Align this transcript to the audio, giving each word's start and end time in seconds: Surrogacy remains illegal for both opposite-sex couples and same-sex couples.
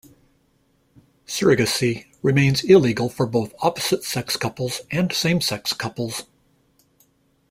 Surrogacy 1.27 2.07
remains 2.23 2.63
illegal 2.63 3.07
for 3.07 3.27
both 3.27 3.53
opposite-sex 3.61 4.35
couples 4.35 4.81
and 4.89 5.13
same-sex 5.13 5.73
couples. 5.73 6.23